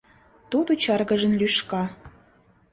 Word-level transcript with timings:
Тудо 0.51 0.71
чаргыжын 0.83 1.33
лӱшка: 1.39 1.83